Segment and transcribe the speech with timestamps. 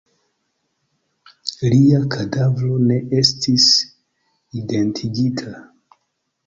[1.73, 3.69] Lia kadavro ne estis
[4.65, 5.57] identigita.